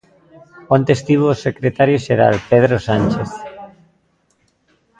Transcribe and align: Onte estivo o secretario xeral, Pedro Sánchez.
Onte 0.75 0.91
estivo 0.95 1.25
o 1.33 1.39
secretario 1.47 1.97
xeral, 2.05 2.35
Pedro 2.51 2.75
Sánchez. 2.87 3.31